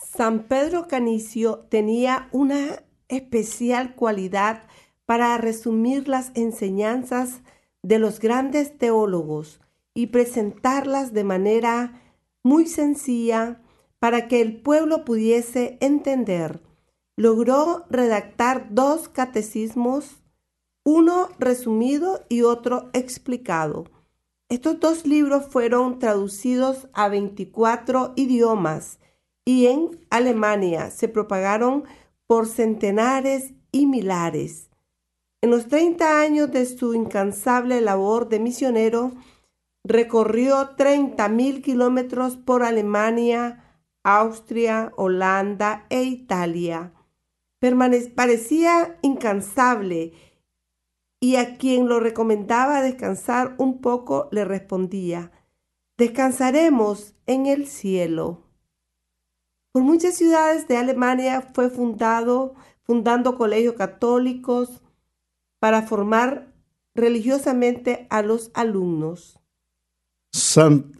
[0.03, 4.63] San Pedro Canicio tenía una especial cualidad
[5.05, 7.41] para resumir las enseñanzas
[7.81, 9.59] de los grandes teólogos
[9.93, 12.01] y presentarlas de manera
[12.43, 13.61] muy sencilla
[13.99, 16.61] para que el pueblo pudiese entender.
[17.15, 20.21] Logró redactar dos catecismos,
[20.83, 23.85] uno resumido y otro explicado.
[24.49, 28.99] Estos dos libros fueron traducidos a 24 idiomas
[29.45, 31.83] y en Alemania se propagaron
[32.27, 34.69] por centenares y milares.
[35.41, 39.11] En los 30 años de su incansable labor de misionero,
[39.83, 46.93] recorrió 30 mil kilómetros por Alemania, Austria, Holanda e Italia.
[48.15, 50.13] parecía incansable
[51.19, 55.31] y a quien lo recomendaba descansar un poco le respondía,
[55.97, 58.42] descansaremos en el cielo.
[59.73, 64.69] Por muchas ciudades de Alemania fue fundado, fundando colegios católicos
[65.59, 66.53] para formar
[66.93, 69.39] religiosamente a los alumnos.
[70.31, 70.91] San,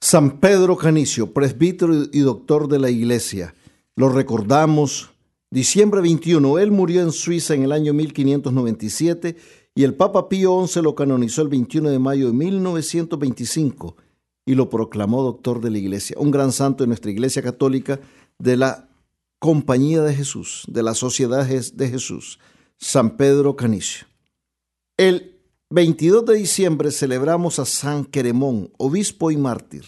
[0.00, 3.56] San Pedro Canicio, presbítero y doctor de la Iglesia.
[3.96, 5.10] Lo recordamos,
[5.50, 9.36] diciembre 21, él murió en Suiza en el año 1597
[9.74, 13.96] y el Papa Pío XI lo canonizó el 21 de mayo de 1925
[14.46, 18.00] y lo proclamó doctor de la Iglesia, un gran santo de nuestra Iglesia Católica,
[18.38, 18.88] de la
[19.38, 22.38] Compañía de Jesús, de la Sociedad de Jesús,
[22.76, 24.06] San Pedro Canicio.
[24.96, 29.84] El 22 de diciembre celebramos a San Queremón, obispo y mártir.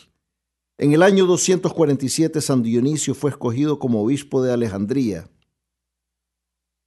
[0.79, 5.31] En el año 247 San Dionisio fue escogido como obispo de Alejandría.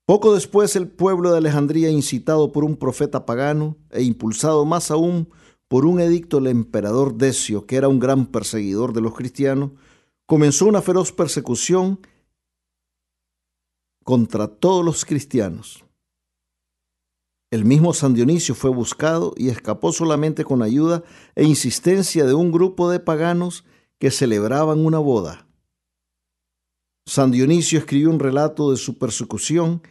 [0.06, 5.30] Poco después el pueblo de Alejandría, incitado por un profeta pagano e impulsado más aún
[5.70, 9.72] por un edicto del emperador Decio, que era un gran perseguidor de los cristianos,
[10.26, 12.00] comenzó una feroz persecución
[14.04, 15.86] contra todos los cristianos.
[17.52, 21.04] El mismo San Dionisio fue buscado y escapó solamente con ayuda
[21.36, 23.64] e insistencia de un grupo de paganos
[24.00, 25.48] que celebraban una boda.
[27.06, 29.84] San Dionisio escribió un relato de su persecución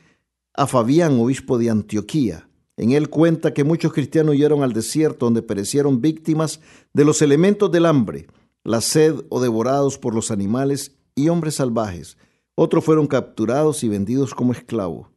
[0.55, 2.48] a Fabián, obispo de Antioquía.
[2.79, 6.61] En él cuenta que muchos cristianos huyeron al desierto donde perecieron víctimas
[6.95, 8.29] de los elementos del hambre,
[8.63, 12.17] la sed o devorados por los animales y hombres salvajes.
[12.55, 15.09] Otros fueron capturados y vendidos como esclavos.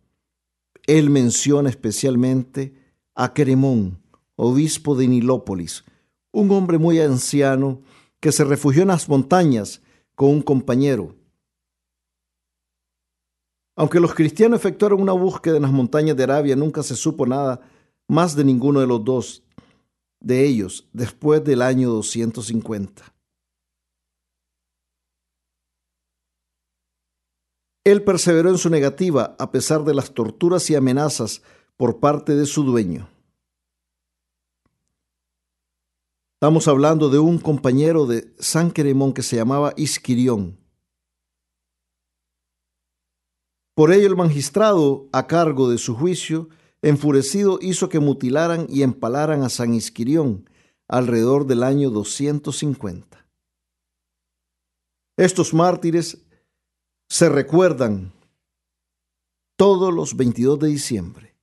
[0.87, 2.73] Él menciona especialmente
[3.13, 4.01] a Queremón,
[4.35, 5.83] obispo de Nilópolis,
[6.31, 7.83] un hombre muy anciano
[8.19, 9.83] que se refugió en las montañas
[10.15, 11.15] con un compañero.
[13.75, 17.61] Aunque los cristianos efectuaron una búsqueda en las montañas de Arabia, nunca se supo nada
[18.07, 19.43] más de ninguno de los dos
[20.19, 23.03] de ellos después del año 250.
[27.83, 31.41] Él perseveró en su negativa a pesar de las torturas y amenazas
[31.77, 33.09] por parte de su dueño.
[36.35, 40.60] Estamos hablando de un compañero de San Queremón que se llamaba Isquirión.
[43.81, 46.49] Por ello el magistrado, a cargo de su juicio,
[46.83, 50.47] enfurecido hizo que mutilaran y empalaran a San Isquirión
[50.87, 53.25] alrededor del año 250.
[55.17, 56.19] Estos mártires
[57.09, 58.13] se recuerdan
[59.57, 61.35] todos los 22 de diciembre.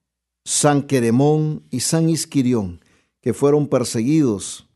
[0.44, 2.84] San Queremón y San Isquirión,
[3.20, 4.70] que fueron perseguidos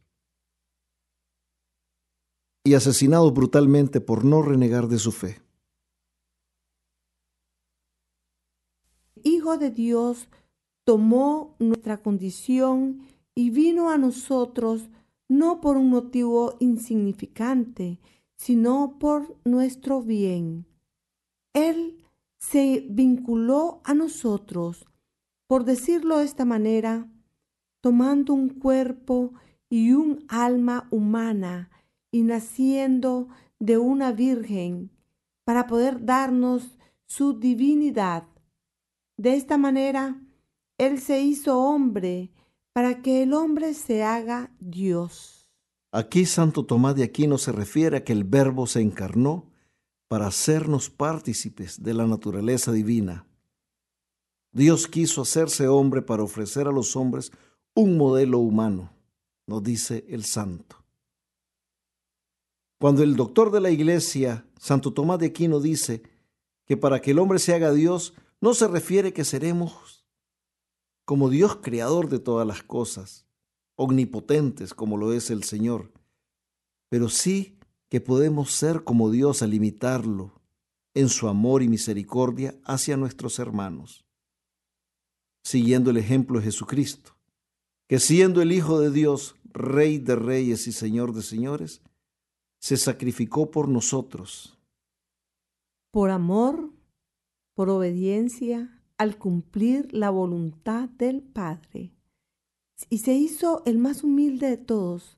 [2.64, 5.40] y asesinados brutalmente por no renegar de su fe.
[9.43, 10.29] Hijo de Dios
[10.85, 14.89] tomó nuestra condición y vino a nosotros
[15.29, 17.99] no por un motivo insignificante,
[18.37, 20.65] sino por nuestro bien.
[21.55, 22.05] Él
[22.39, 24.87] se vinculó a nosotros,
[25.49, 27.11] por decirlo de esta manera,
[27.81, 29.33] tomando un cuerpo
[29.69, 31.69] y un alma humana
[32.13, 33.27] y naciendo
[33.59, 34.93] de una virgen
[35.43, 38.32] para poder darnos su divinidad.
[39.23, 40.21] De esta manera,
[40.79, 42.33] Él se hizo hombre
[42.73, 45.49] para que el hombre se haga Dios.
[45.93, 49.49] Aquí Santo Tomás de Aquino se refiere a que el Verbo se encarnó
[50.09, 53.29] para hacernos partícipes de la naturaleza divina.
[54.51, 57.31] Dios quiso hacerse hombre para ofrecer a los hombres
[57.77, 58.91] un modelo humano,
[59.47, 60.85] nos dice el santo.
[62.81, 66.03] Cuando el doctor de la iglesia, Santo Tomás de Aquino, dice
[66.67, 70.05] que para que el hombre se haga Dios, no se refiere que seremos
[71.05, 73.25] como Dios creador de todas las cosas,
[73.77, 75.93] omnipotentes como lo es el Señor,
[76.89, 80.43] pero sí que podemos ser como Dios al imitarlo
[80.93, 84.05] en su amor y misericordia hacia nuestros hermanos,
[85.45, 87.17] siguiendo el ejemplo de Jesucristo,
[87.89, 91.81] que siendo el Hijo de Dios, Rey de reyes y Señor de señores,
[92.59, 94.59] se sacrificó por nosotros.
[95.93, 96.71] Por amor,
[97.62, 101.92] por obediencia, al cumplir la voluntad del Padre.
[102.90, 105.16] Y se hizo el más humilde de todos,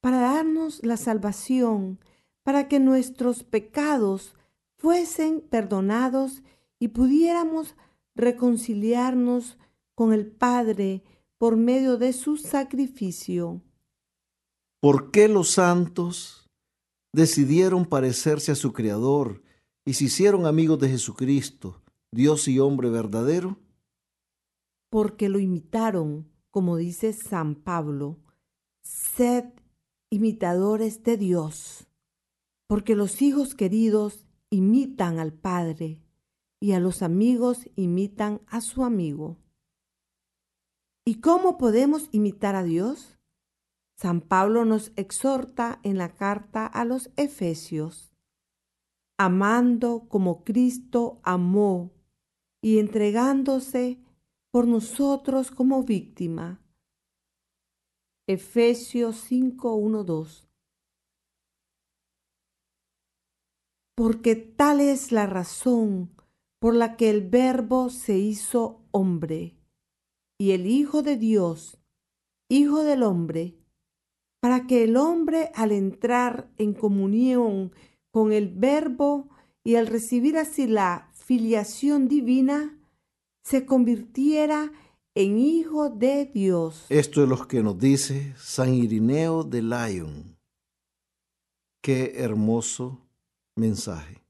[0.00, 1.98] para darnos la salvación,
[2.44, 4.34] para que nuestros pecados
[4.78, 6.42] fuesen perdonados
[6.78, 7.76] y pudiéramos
[8.14, 9.58] reconciliarnos
[9.94, 11.04] con el Padre
[11.36, 13.60] por medio de su sacrificio.
[14.80, 16.48] ¿Por qué los santos
[17.12, 19.42] decidieron parecerse a su Creador
[19.84, 21.81] y se hicieron amigos de Jesucristo,
[22.14, 23.58] Dios y hombre verdadero?
[24.90, 28.18] Porque lo imitaron, como dice San Pablo,
[28.82, 29.46] sed
[30.10, 31.88] imitadores de Dios,
[32.66, 36.02] porque los hijos queridos imitan al Padre
[36.60, 39.38] y a los amigos imitan a su amigo.
[41.06, 43.18] ¿Y cómo podemos imitar a Dios?
[43.96, 48.12] San Pablo nos exhorta en la carta a los Efesios,
[49.16, 52.01] amando como Cristo amó
[52.62, 53.98] y entregándose
[54.50, 56.62] por nosotros como víctima.
[58.28, 60.48] Efesios 5, 2.
[63.96, 66.14] Porque tal es la razón
[66.60, 69.56] por la que el Verbo se hizo hombre
[70.38, 71.78] y el Hijo de Dios,
[72.48, 73.56] Hijo del hombre,
[74.40, 77.72] para que el hombre al entrar en comunión
[78.10, 79.28] con el Verbo
[79.64, 82.78] y al recibir así la filiación divina,
[83.44, 84.72] se convirtiera
[85.14, 86.86] en hijo de Dios.
[86.88, 90.36] Esto es lo que nos dice San Irineo de Lyon.
[91.82, 92.98] Qué hermoso
[93.56, 94.22] mensaje.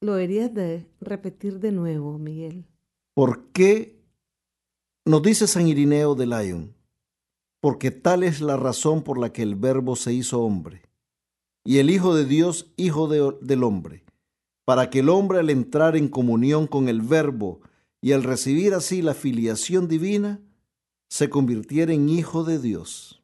[0.00, 2.64] Lo deberías de repetir de nuevo, Miguel.
[3.14, 4.00] ¿Por qué
[5.04, 6.80] nos dice San Irineo de Lyon?
[7.60, 10.82] porque tal es la razón por la que el Verbo se hizo hombre,
[11.64, 14.02] y el Hijo de Dios, Hijo del hombre,
[14.70, 17.60] para que el hombre al entrar en comunión con el Verbo
[18.00, 20.40] y al recibir así la filiación divina,
[21.08, 23.20] se convirtiera en Hijo de Dios.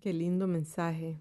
[0.00, 1.18] Qué lindo mensaje.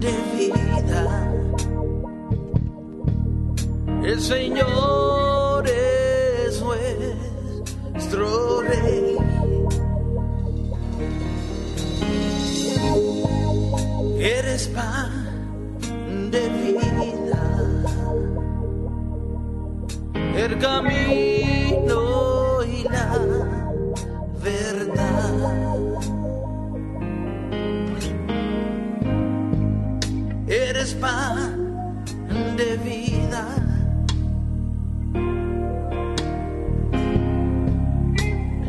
[0.00, 1.32] de vida.
[4.04, 9.16] El Señor es nuestro rey.
[14.18, 16.86] Eres pan de vida.
[20.36, 23.18] El camino y la
[24.42, 26.27] verdad.
[30.48, 31.94] eres pan
[32.56, 33.44] de vida.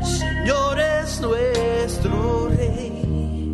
[0.04, 3.52] Señor es nuestro Rey.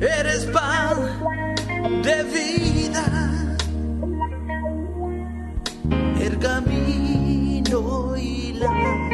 [0.00, 0.96] Eres pan
[2.02, 3.04] de vida.
[6.20, 9.09] El camino y la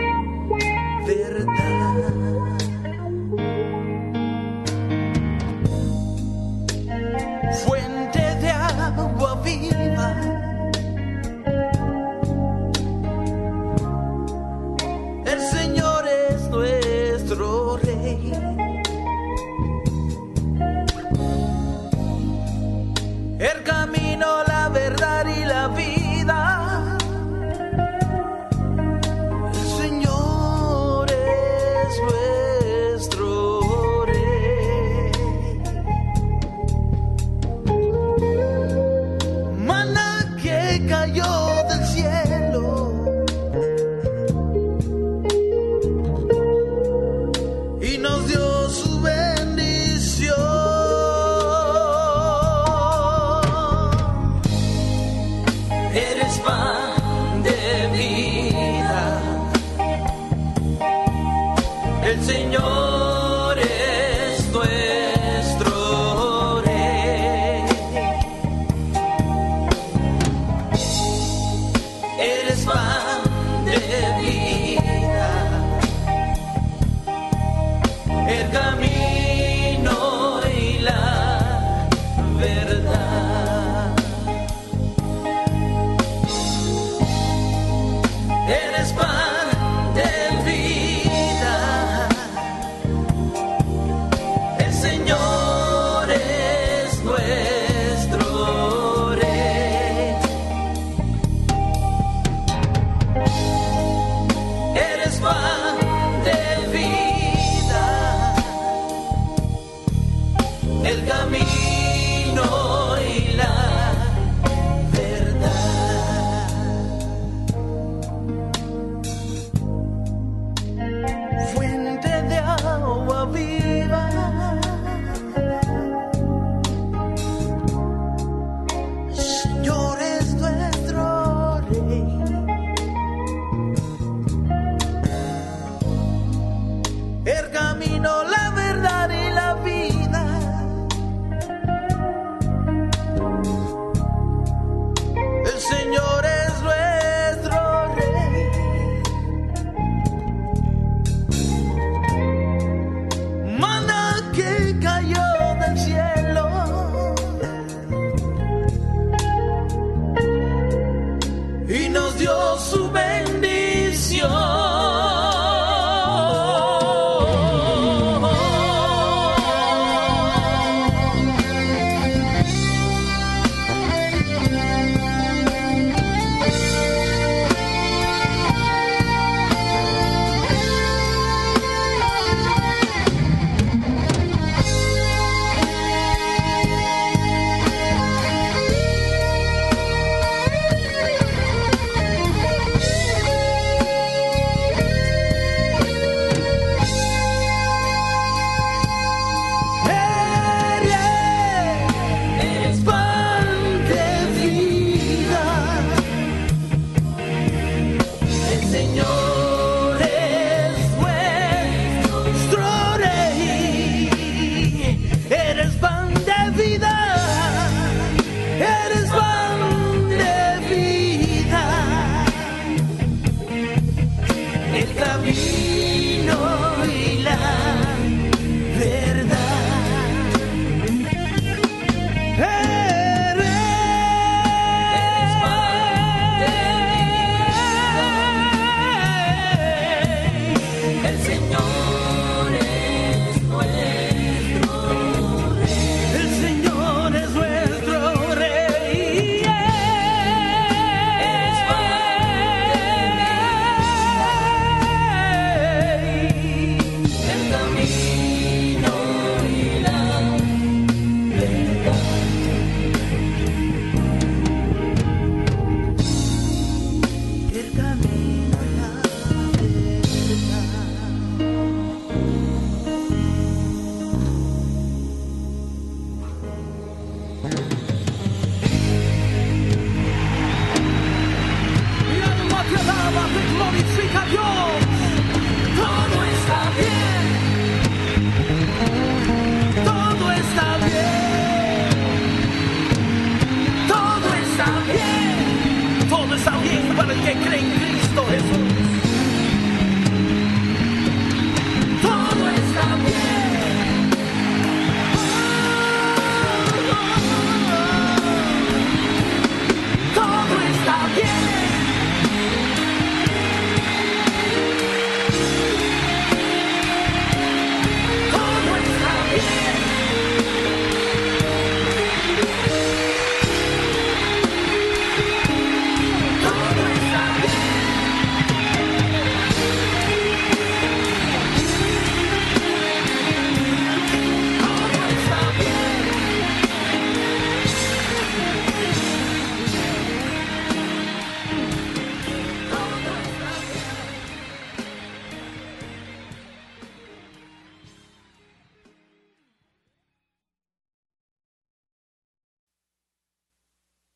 [110.87, 111.66] el camino.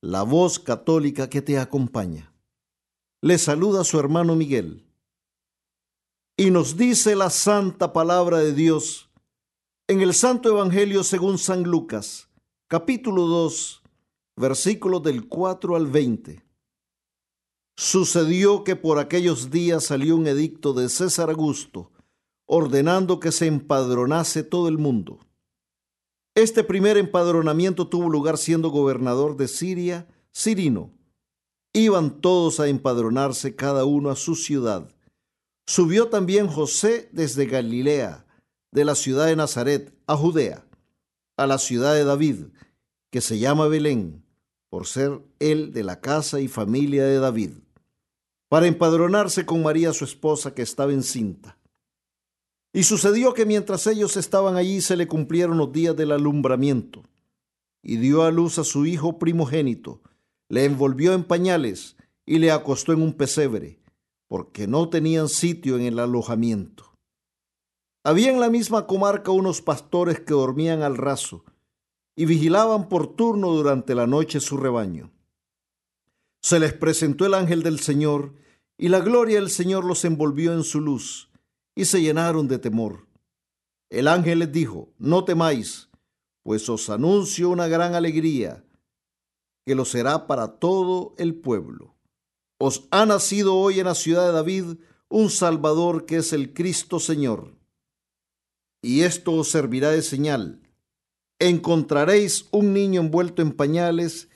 [0.00, 2.32] la voz católica que te acompaña.
[3.20, 4.84] Le saluda su hermano Miguel.
[6.36, 9.10] Y nos dice la santa palabra de Dios
[9.88, 12.28] en el Santo Evangelio según San Lucas,
[12.68, 13.82] capítulo 2,
[14.36, 16.44] versículos del 4 al 20.
[17.76, 21.90] Sucedió que por aquellos días salió un edicto de César Augusto,
[22.46, 25.18] ordenando que se empadronase todo el mundo.
[26.38, 30.92] Este primer empadronamiento tuvo lugar siendo gobernador de Siria, Cirino.
[31.72, 34.88] Iban todos a empadronarse cada uno a su ciudad.
[35.66, 38.24] Subió también José desde Galilea,
[38.70, 40.64] de la ciudad de Nazaret, a Judea,
[41.36, 42.44] a la ciudad de David,
[43.10, 44.24] que se llama Belén,
[44.70, 47.50] por ser él de la casa y familia de David,
[48.48, 51.57] para empadronarse con María su esposa que estaba encinta.
[52.78, 57.02] Y sucedió que mientras ellos estaban allí se le cumplieron los días del alumbramiento,
[57.82, 60.00] y dio a luz a su hijo primogénito,
[60.48, 63.80] le envolvió en pañales y le acostó en un pesebre,
[64.28, 66.94] porque no tenían sitio en el alojamiento.
[68.04, 71.44] Había en la misma comarca unos pastores que dormían al raso
[72.14, 75.10] y vigilaban por turno durante la noche su rebaño.
[76.42, 78.34] Se les presentó el ángel del Señor,
[78.78, 81.27] y la gloria del Señor los envolvió en su luz
[81.78, 83.06] y se llenaron de temor.
[83.88, 85.88] El ángel les dijo, no temáis,
[86.42, 88.64] pues os anuncio una gran alegría,
[89.64, 91.94] que lo será para todo el pueblo.
[92.58, 94.64] Os ha nacido hoy en la ciudad de David
[95.08, 97.54] un Salvador que es el Cristo Señor.
[98.82, 100.60] Y esto os servirá de señal.
[101.38, 104.28] Encontraréis un niño envuelto en pañales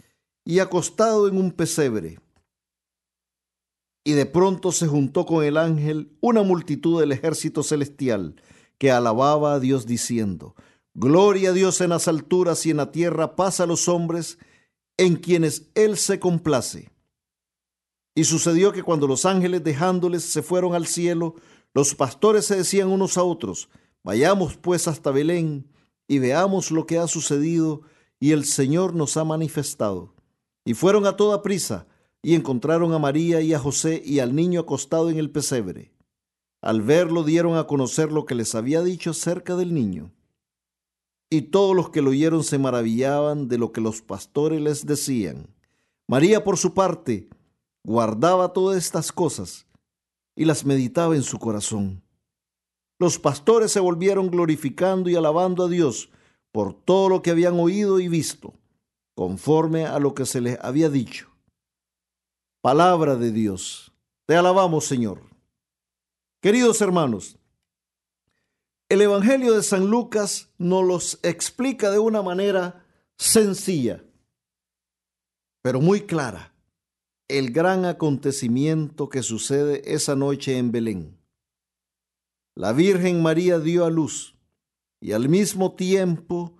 [0.44, 2.20] y acostado en un pesebre.
[4.04, 8.36] Y de pronto se juntó con el ángel una multitud del ejército celestial
[8.78, 10.56] que alababa a Dios diciendo,
[10.94, 14.38] Gloria a Dios en las alturas y en la tierra paz a los hombres
[14.96, 16.90] en quienes Él se complace.
[18.14, 21.36] Y sucedió que cuando los ángeles dejándoles se fueron al cielo,
[21.72, 23.70] los pastores se decían unos a otros,
[24.04, 25.70] Vayamos pues hasta Belén
[26.08, 27.82] y veamos lo que ha sucedido
[28.18, 30.14] y el Señor nos ha manifestado.
[30.64, 31.86] Y fueron a toda prisa
[32.22, 35.92] y encontraron a María y a José y al niño acostado en el pesebre.
[36.60, 40.12] Al verlo dieron a conocer lo que les había dicho acerca del niño.
[41.28, 45.48] Y todos los que lo oyeron se maravillaban de lo que los pastores les decían.
[46.06, 47.28] María, por su parte,
[47.82, 49.66] guardaba todas estas cosas
[50.36, 52.02] y las meditaba en su corazón.
[53.00, 56.10] Los pastores se volvieron glorificando y alabando a Dios
[56.52, 58.54] por todo lo que habían oído y visto,
[59.16, 61.31] conforme a lo que se les había dicho.
[62.62, 63.92] Palabra de Dios.
[64.24, 65.20] Te alabamos, Señor.
[66.40, 67.36] Queridos hermanos,
[68.88, 72.86] el Evangelio de San Lucas nos los explica de una manera
[73.16, 74.04] sencilla,
[75.60, 76.54] pero muy clara,
[77.26, 81.18] el gran acontecimiento que sucede esa noche en Belén.
[82.54, 84.36] La Virgen María dio a luz
[85.00, 86.56] y al mismo tiempo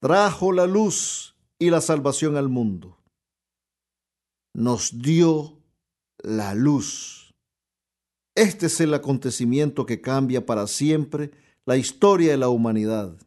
[0.00, 2.93] trajo la luz y la salvación al mundo
[4.54, 5.58] nos dio
[6.18, 7.34] la luz.
[8.34, 11.32] Este es el acontecimiento que cambia para siempre
[11.66, 13.18] la historia de la humanidad.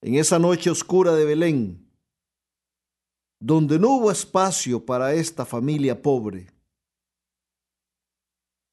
[0.00, 1.88] En esa noche oscura de Belén,
[3.40, 6.48] donde no hubo espacio para esta familia pobre,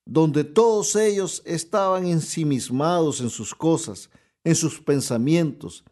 [0.06, 4.10] donde todos ellos estaban ensimismados en sus cosas,
[4.44, 5.84] en sus pensamientos,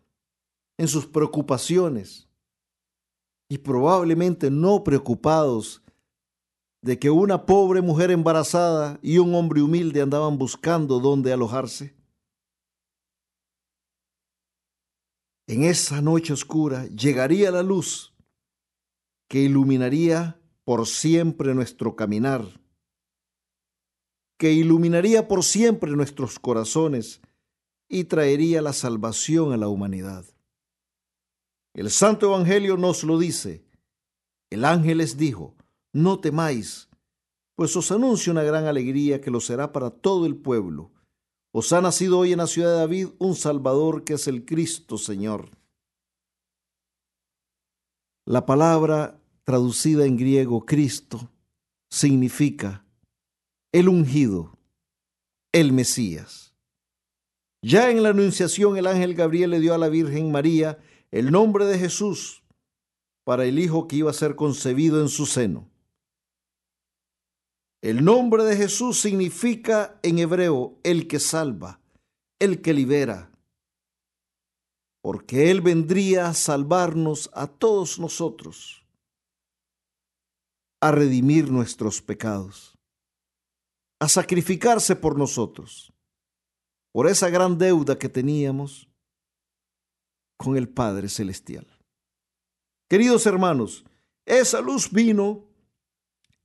[0.77, 2.26] en sus preocupaciones
[3.49, 5.81] y probablemente no preocupados
[6.81, 11.95] de que una pobre mujer embarazada y un hombre humilde andaban buscando dónde alojarse?
[15.47, 18.13] En esa noche oscura llegaría la luz
[19.29, 22.59] que iluminaría por siempre nuestro caminar,
[24.37, 27.21] que iluminaría por siempre nuestros corazones
[27.87, 30.25] y traería la salvación a la humanidad.
[31.77, 33.63] El Santo Evangelio nos lo dice.
[34.49, 35.55] El ángel les dijo,
[35.93, 36.89] no temáis,
[37.55, 40.91] pues os anuncio una gran alegría que lo será para todo el pueblo.
[41.53, 44.97] Os ha nacido hoy en la ciudad de David un Salvador que es el Cristo
[44.97, 45.51] Señor.
[48.25, 51.29] La palabra traducida en griego Cristo,
[51.91, 52.83] significa
[53.71, 54.57] el ungido,
[55.53, 56.55] el Mesías.
[57.61, 60.79] Ya en la Anunciación el ángel Gabriel le dio a la Virgen María
[61.11, 62.43] el nombre de Jesús
[63.23, 65.69] para el hijo que iba a ser concebido en su seno.
[67.81, 71.79] El nombre de Jesús significa en hebreo el que salva,
[72.39, 73.31] el que libera,
[75.01, 78.83] porque Él vendría a salvarnos a todos nosotros,
[80.81, 82.77] a redimir nuestros pecados,
[83.99, 85.93] a sacrificarse por nosotros,
[86.91, 88.86] por esa gran deuda que teníamos
[90.37, 91.67] con el Padre Celestial.
[92.89, 93.83] Queridos hermanos,
[94.25, 95.45] esa luz vino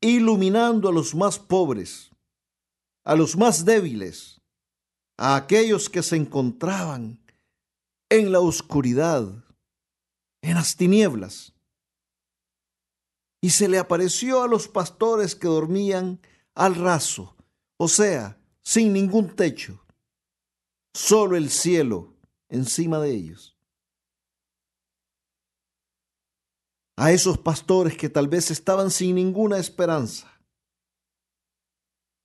[0.00, 2.10] iluminando a los más pobres,
[3.04, 4.40] a los más débiles,
[5.16, 7.20] a aquellos que se encontraban
[8.08, 9.22] en la oscuridad,
[10.42, 11.52] en las tinieblas.
[13.40, 16.20] Y se le apareció a los pastores que dormían
[16.54, 17.36] al raso,
[17.76, 19.84] o sea, sin ningún techo,
[20.94, 22.14] solo el cielo
[22.48, 23.51] encima de ellos.
[26.96, 30.30] A esos pastores que tal vez estaban sin ninguna esperanza,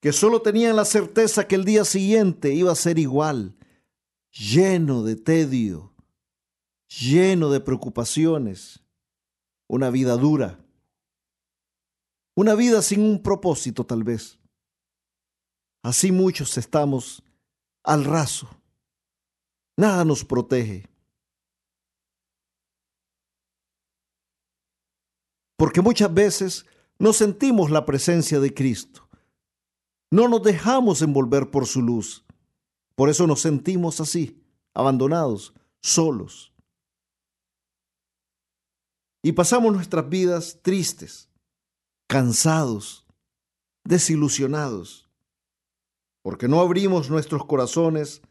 [0.02, 3.56] que solo tenían la certeza que el día siguiente iba a ser igual,
[4.32, 5.94] lleno de tedio,
[6.88, 8.84] lleno de preocupaciones,
[9.68, 10.60] una vida dura,
[12.36, 14.38] una vida sin un propósito tal vez.
[15.84, 17.24] Así muchos estamos
[17.84, 18.48] al raso.
[19.78, 20.88] Nada nos protege.
[25.58, 26.66] Porque muchas veces
[27.00, 29.10] no sentimos la presencia de Cristo.
[30.12, 32.26] No nos dejamos envolver por su luz.
[32.96, 34.42] Por eso nos sentimos así,
[34.74, 36.54] abandonados, solos.
[39.24, 41.30] Y pasamos nuestras vidas tristes,
[42.08, 43.06] cansados,
[43.84, 45.10] desilusionados,
[46.24, 48.22] porque no abrimos nuestros corazones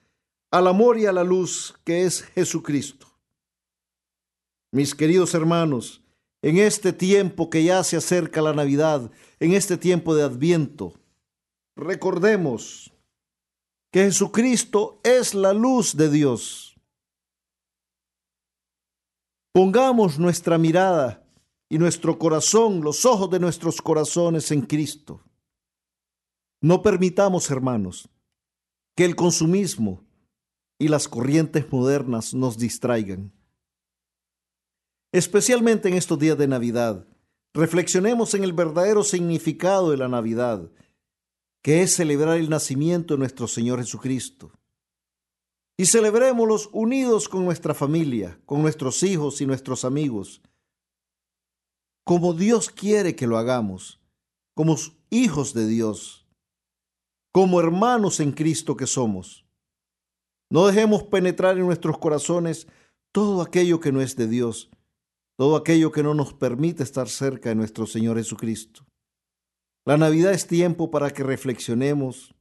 [0.51, 3.07] al amor y a la luz que es Jesucristo.
[4.73, 6.03] Mis queridos hermanos,
[6.47, 10.95] en este tiempo que ya se acerca la Navidad, en este tiempo de Adviento,
[11.75, 12.93] recordemos
[13.91, 16.77] que Jesucristo es la luz de Dios.
[19.53, 21.27] Pongamos nuestra mirada
[21.69, 25.25] y nuestro corazón, los ojos de nuestros corazones en Cristo.
[26.61, 28.09] No permitamos, hermanos,
[28.95, 30.05] que el consumismo
[30.79, 33.36] y las corrientes modernas nos distraigan.
[35.17, 37.07] Especialmente en estos días de Navidad,
[37.55, 40.71] reflexionemos en el verdadero significado de la Navidad,
[41.63, 44.53] que es celebrar el nacimiento de nuestro Señor Jesucristo.
[45.79, 50.43] Y celebrémoslos unidos con nuestra familia, con nuestros hijos y nuestros amigos,
[52.05, 53.99] como Dios quiere que lo hagamos,
[54.55, 54.77] como
[55.09, 56.27] hijos de Dios,
[57.33, 59.47] como hermanos en Cristo que somos.
[60.51, 62.67] No dejemos penetrar en nuestros corazones
[63.13, 64.69] todo aquello que no es de Dios,
[65.37, 68.87] todo aquello que no nos permite estar cerca de nuestro Señor Jesucristo.
[69.85, 72.35] La Navidad es tiempo para que reflexionemos,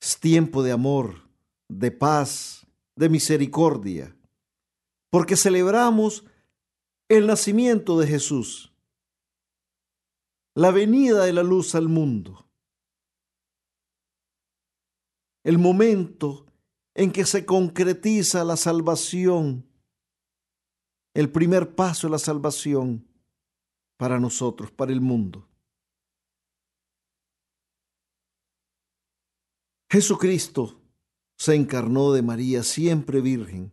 [0.00, 1.28] es tiempo de amor,
[1.68, 2.66] de paz,
[2.96, 4.16] de misericordia,
[5.10, 6.24] porque celebramos
[7.08, 8.72] el nacimiento de Jesús,
[10.54, 12.46] la venida de la luz al mundo,
[15.44, 16.46] el momento
[16.94, 19.71] en que se concretiza la salvación
[21.14, 23.06] el primer paso de la salvación
[23.96, 25.46] para nosotros, para el mundo.
[29.90, 30.80] Jesucristo
[31.36, 33.72] se encarnó de María siempre virgen,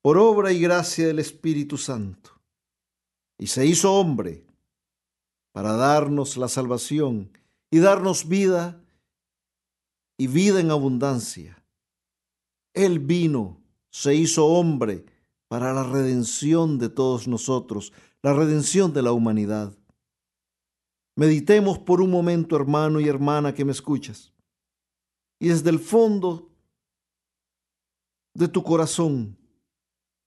[0.00, 2.40] por obra y gracia del Espíritu Santo,
[3.38, 4.46] y se hizo hombre
[5.52, 7.32] para darnos la salvación
[7.70, 8.80] y darnos vida
[10.16, 11.64] y vida en abundancia.
[12.72, 13.60] Él vino,
[13.90, 15.04] se hizo hombre,
[15.50, 17.92] para la redención de todos nosotros,
[18.22, 19.76] la redención de la humanidad.
[21.16, 24.32] Meditemos por un momento, hermano y hermana que me escuchas,
[25.40, 26.52] y desde el fondo
[28.32, 29.36] de tu corazón,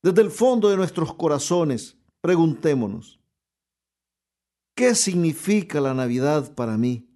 [0.03, 3.17] desde el fondo de nuestros corazones, preguntémonos,
[4.76, 7.07] ¿qué significa la Navidad para mí?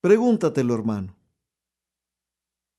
[0.00, 1.16] Pregúntatelo, hermano.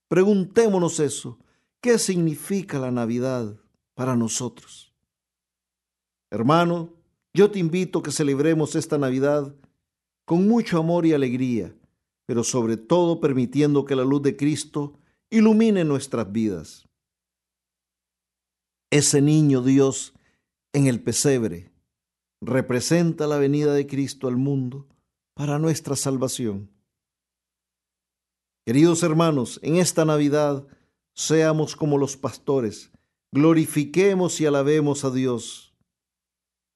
[0.08, 1.38] Preguntémonos eso.
[1.86, 3.60] ¿Qué significa la Navidad
[3.94, 4.92] para nosotros?
[6.32, 6.92] Hermano,
[7.32, 9.54] yo te invito a que celebremos esta Navidad
[10.26, 11.76] con mucho amor y alegría,
[12.26, 14.98] pero sobre todo permitiendo que la luz de Cristo
[15.30, 16.88] ilumine nuestras vidas.
[18.90, 20.16] Ese niño Dios
[20.74, 21.72] en el pesebre,
[22.42, 24.88] representa la venida de Cristo al mundo
[25.36, 26.68] para nuestra salvación.
[28.66, 30.66] Queridos hermanos, en esta Navidad
[31.16, 32.92] seamos como los pastores,
[33.32, 35.74] glorifiquemos y alabemos a Dios,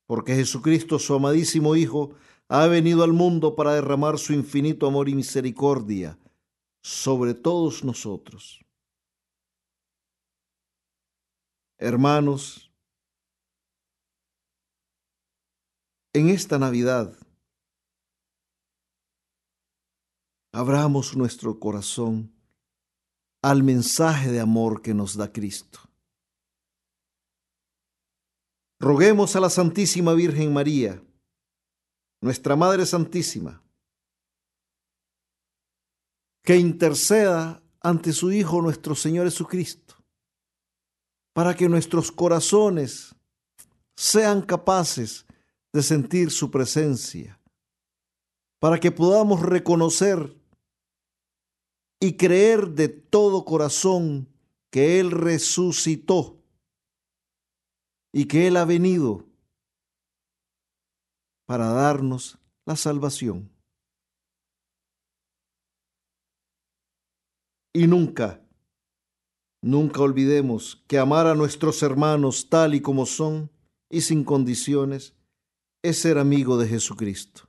[0.08, 2.16] porque Jesucristo, su amadísimo Hijo,
[2.48, 6.18] ha venido al mundo para derramar su infinito amor y misericordia
[6.82, 8.66] sobre todos nosotros.
[11.78, 12.72] Hermanos,
[16.14, 17.16] en esta Navidad,
[20.52, 22.39] abramos nuestro corazón
[23.42, 25.80] al mensaje de amor que nos da Cristo.
[28.80, 31.04] Roguemos a la Santísima Virgen María,
[32.22, 33.62] nuestra Madre Santísima,
[36.44, 39.96] que interceda ante su Hijo nuestro Señor Jesucristo,
[41.34, 43.16] para que nuestros corazones
[43.96, 45.26] sean capaces
[45.74, 47.40] de sentir su presencia,
[48.60, 50.39] para que podamos reconocer
[52.00, 54.28] y creer de todo corazón
[54.72, 56.42] que Él resucitó
[58.14, 59.26] y que Él ha venido
[61.46, 63.52] para darnos la salvación.
[67.74, 68.42] Y nunca,
[69.62, 73.52] nunca olvidemos que amar a nuestros hermanos tal y como son
[73.90, 75.16] y sin condiciones
[75.84, 77.49] es ser amigo de Jesucristo.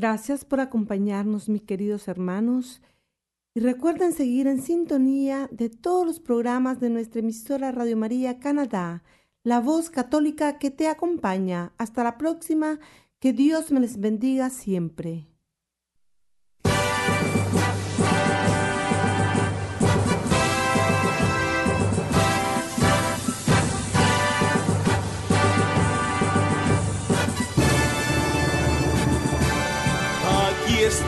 [0.00, 2.80] Gracias por acompañarnos, mis queridos hermanos.
[3.54, 9.04] Y recuerden seguir en sintonía de todos los programas de nuestra emisora Radio María Canadá,
[9.42, 11.74] la voz católica que te acompaña.
[11.76, 12.80] Hasta la próxima,
[13.18, 15.29] que Dios me les bendiga siempre.